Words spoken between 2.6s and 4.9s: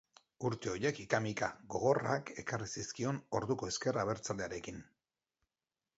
zizkion orduko Ezker Abertzalearekin.